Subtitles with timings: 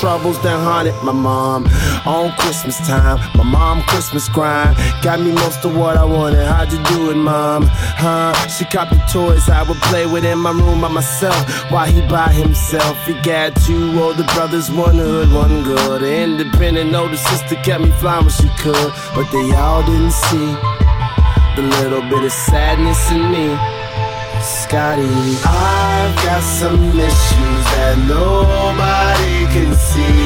[0.00, 1.66] troubles that haunted my mom.
[2.06, 6.46] On Christmas time, my mom Christmas grind got me most of what I wanted.
[6.46, 7.64] How'd you do it, mom?
[7.66, 8.32] Huh?
[8.48, 11.36] She copied toys I would play with in my room by myself
[11.70, 12.96] while he by himself.
[13.06, 16.02] He got two older brothers, one hood, one good.
[16.02, 20.50] The Independent older sister kept me flying when she could, but they all didn't see
[21.56, 23.58] the little bit of sadness in me.
[24.40, 25.02] Scotty,
[25.44, 27.57] I've got some issues
[27.88, 30.20] that nobody can see,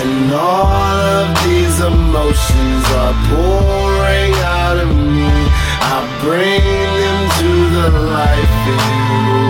[0.00, 5.28] and all of these emotions are pouring out of me.
[5.92, 9.44] I bring them to the light for you.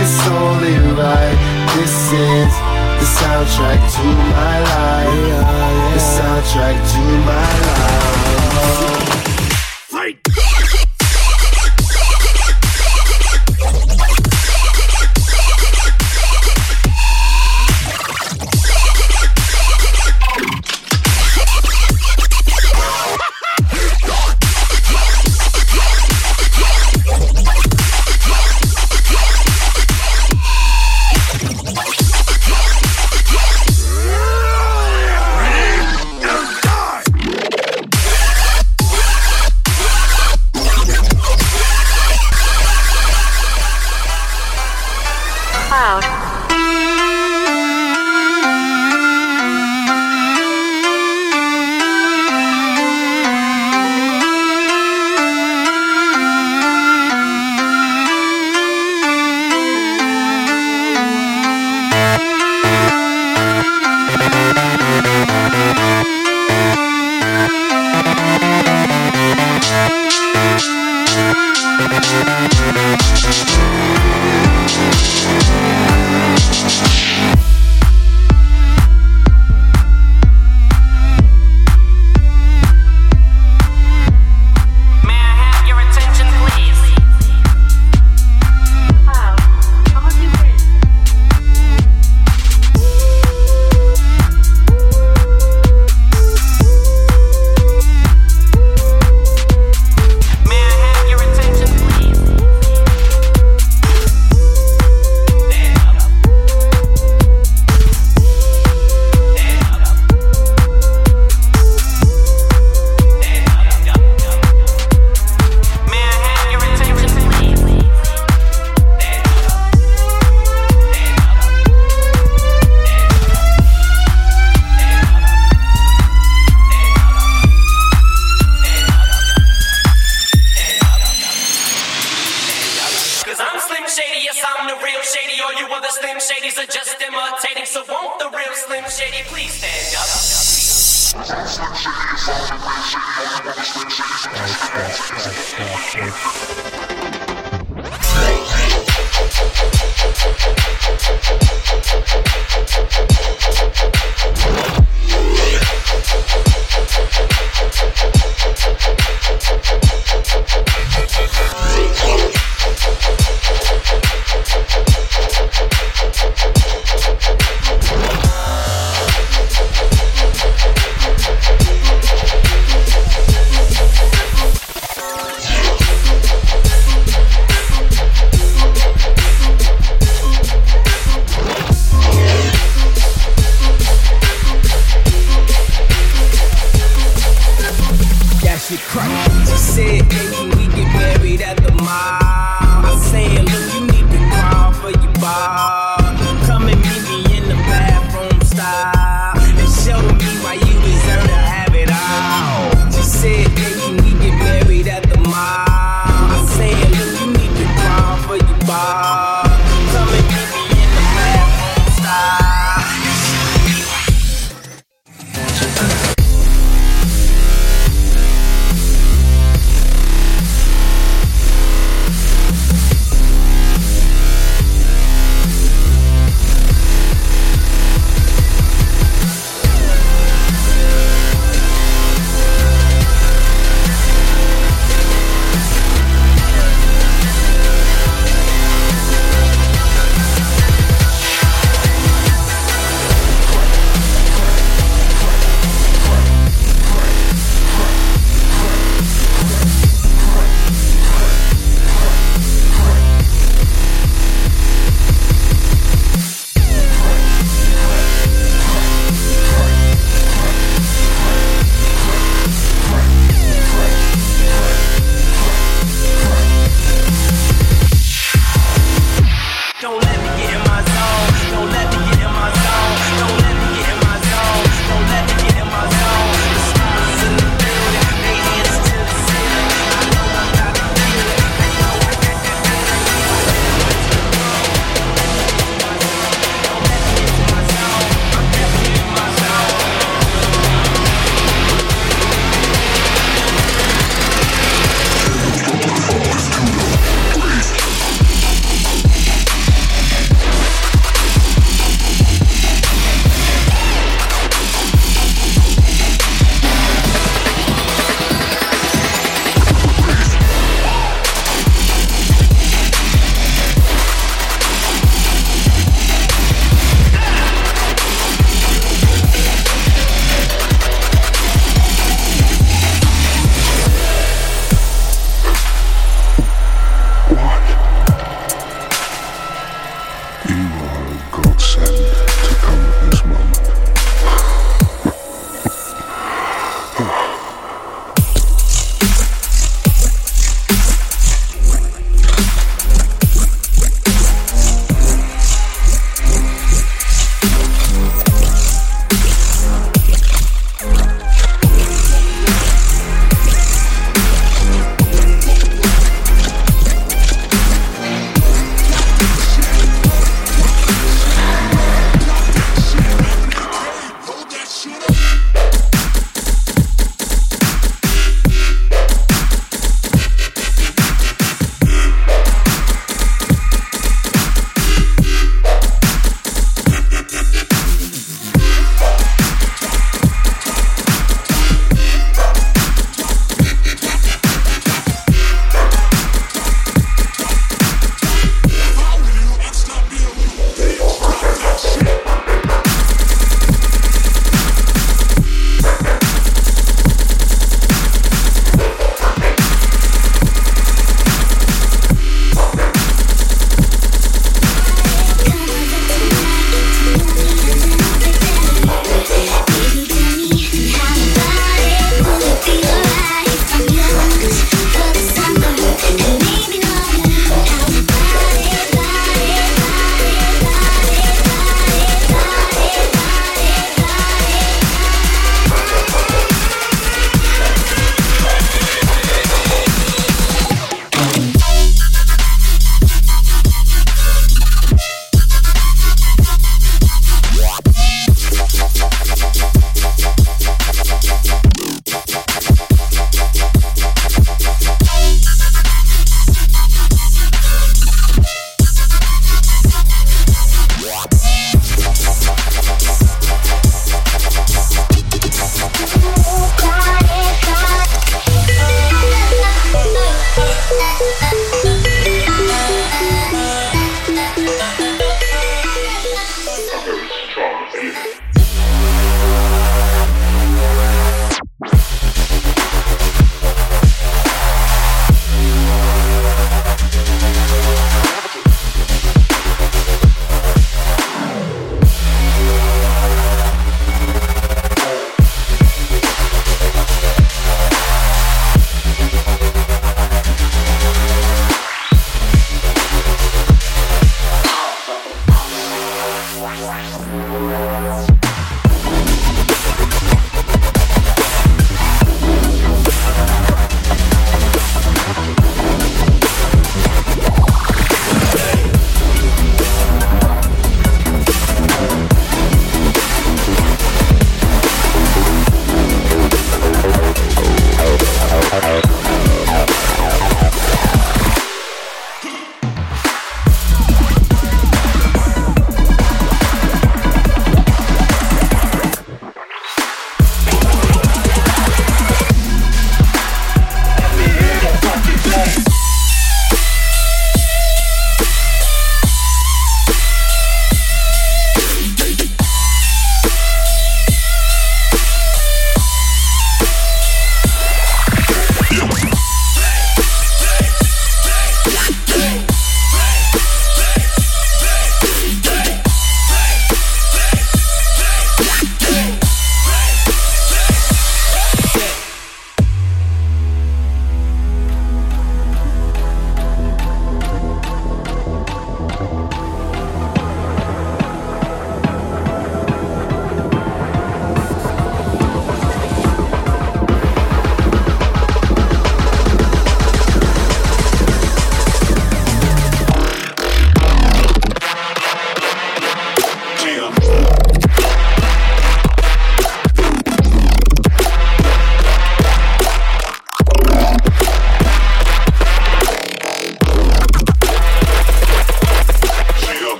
[0.00, 1.36] It's only right.
[1.76, 2.52] This is
[3.00, 5.44] the soundtrack to my life.
[5.92, 9.33] The soundtrack to my life.
[72.22, 73.03] Música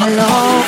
[0.00, 0.67] hello.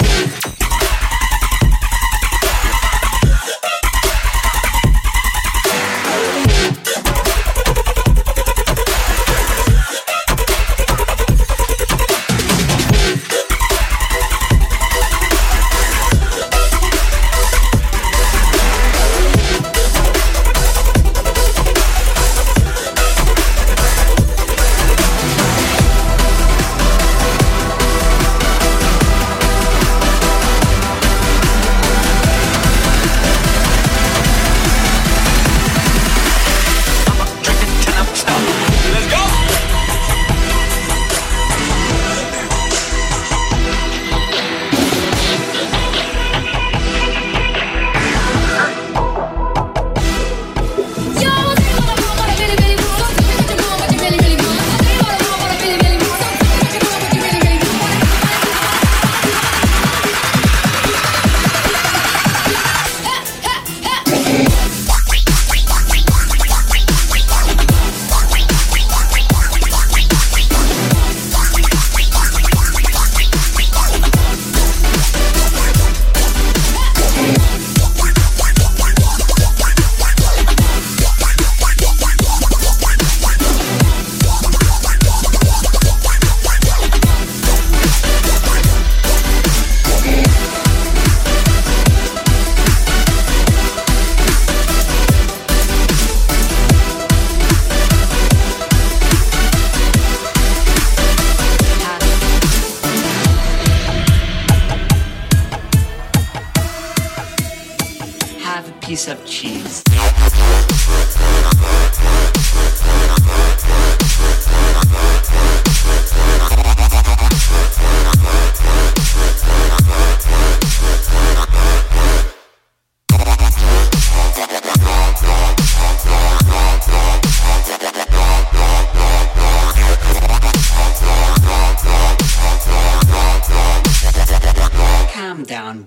[109.40, 109.82] cheese.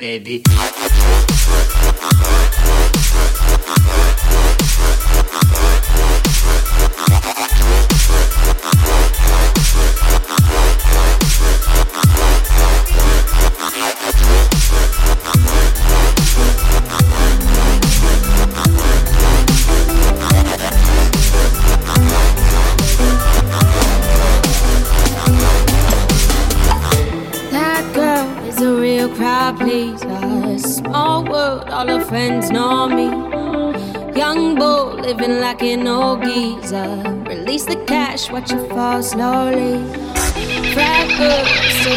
[0.03, 0.62] baby.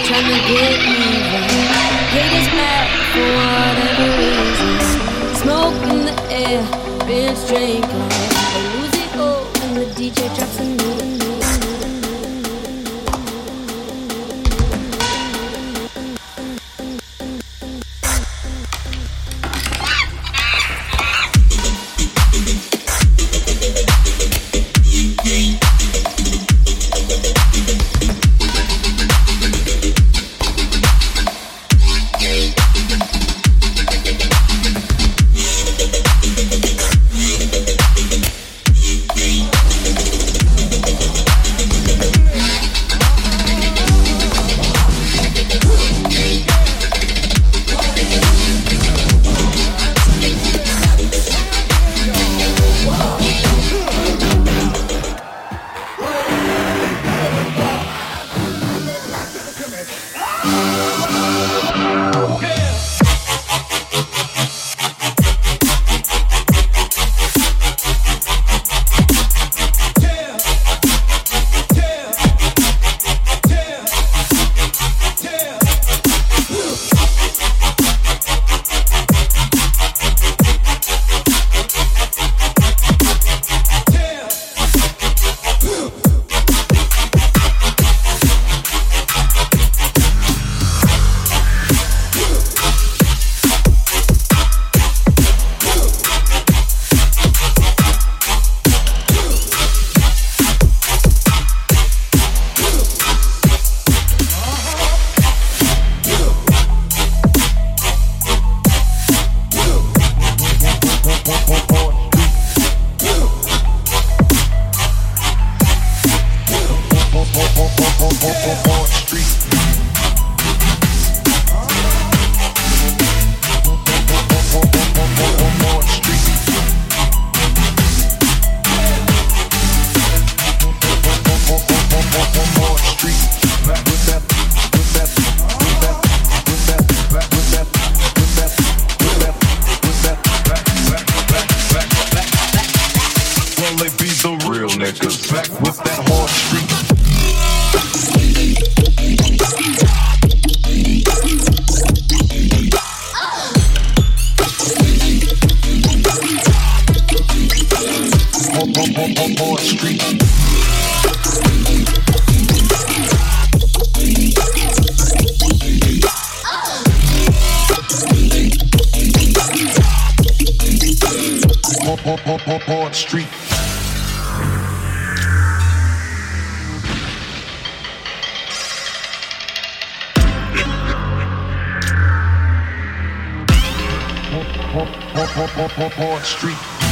[0.07, 1.45] trying to get me even.
[2.15, 5.35] Haters mad for whatever reason.
[5.35, 6.63] Smoke in the air,
[7.09, 8.16] bitch drinking.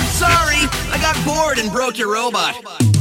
[0.09, 2.94] Sorry, I got bored and broke your robot.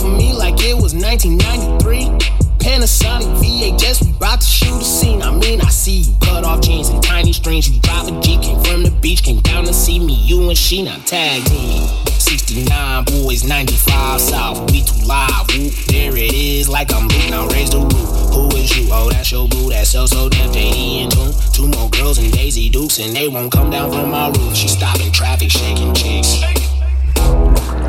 [0.00, 2.32] For me like it was 1993?
[2.58, 5.20] Panasonic VHS, we bout to shoot a scene.
[5.20, 7.68] I mean, I see you cut off jeans and tiny strings.
[7.68, 10.14] You drive a Jeep, came from the beach, came down to see me.
[10.14, 11.88] You and she now tag team.
[12.06, 14.70] 69 Boyz, 95 south.
[14.70, 15.46] We too live.
[15.88, 17.30] There it is, like I'm Luke.
[17.30, 18.32] Now raise the roof.
[18.32, 18.88] Who is you?
[18.92, 19.70] Oh, that's your boo.
[19.70, 21.32] That's so so damn JD and Tune.
[21.52, 24.56] Two more girls and Daisy Dukes, and they won't come down from my roof.
[24.56, 26.40] She stopping traffic, shaking cheeks.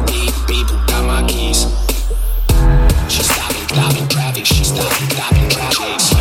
[0.08, 1.92] Beep, beep, got my keys?
[3.14, 4.43] She stopping, stopping traffic.
[4.43, 6.12] She stopping, stopping traffic.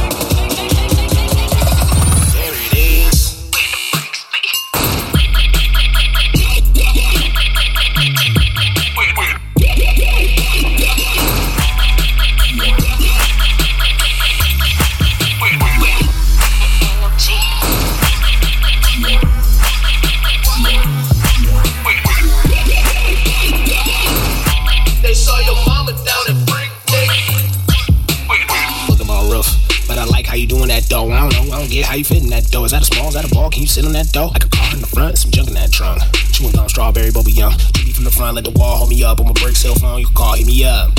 [31.63, 32.65] Don't get how you fit in that dough.
[32.65, 33.09] Is that a small?
[33.09, 33.49] Is that a ball?
[33.49, 34.35] Can you sit on that dough?
[34.35, 36.03] Like a car in the front, some junk in that trunk.
[36.33, 37.53] Chewing gum, strawberry, bubble yum.
[37.75, 39.21] Keep me from the front, let the wall hold me up.
[39.21, 40.91] On my brick cell phone, you can call, hit me up.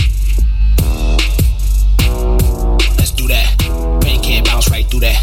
[2.95, 3.51] Let's do that.
[4.07, 5.20] Rain can't bounce right through that.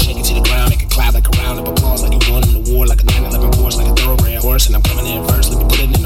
[0.00, 2.20] Shake it to the ground, make it clap like a round of applause, like you
[2.20, 4.68] doing in the war, like a 911 horse, like a thoroughbred horse.
[4.68, 5.97] And I'm coming in first, let me put it in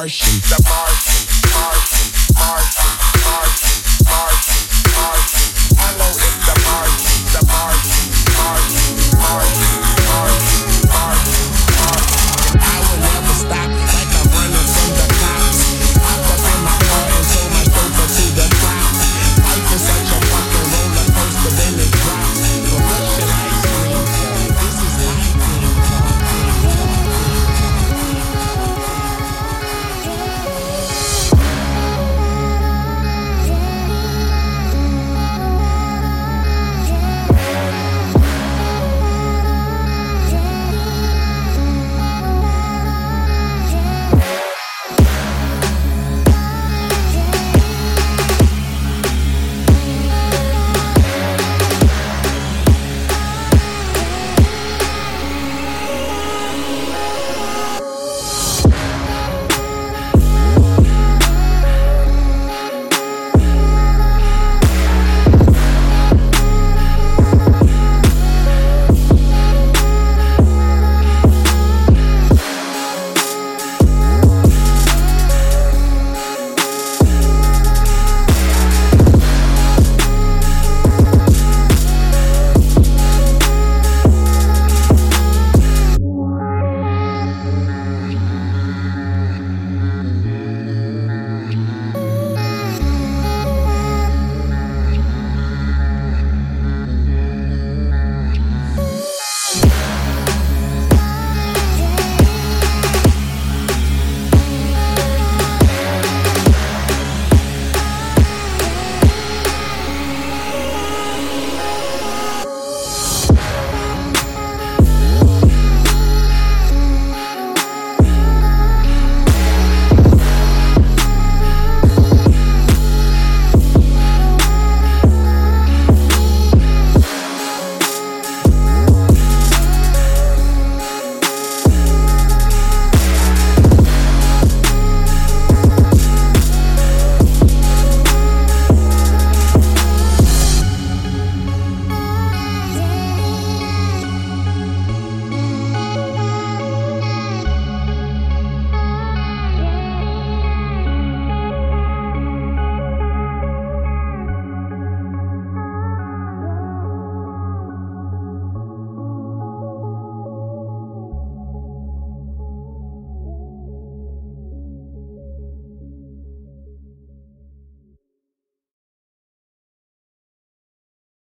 [0.00, 0.40] Martian.
[0.48, 1.09] The Martian.